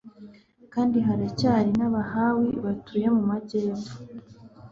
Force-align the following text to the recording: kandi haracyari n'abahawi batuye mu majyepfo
kandi 0.73 0.97
haracyari 1.07 1.69
n'abahawi 1.79 2.49
batuye 2.65 3.07
mu 3.15 3.21
majyepfo 3.29 3.93